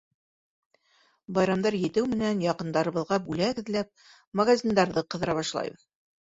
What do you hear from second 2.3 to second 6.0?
яҡындарыбыҙға бүләк эҙләп магазиндарҙы ҡыҙыра башлайбыҙ.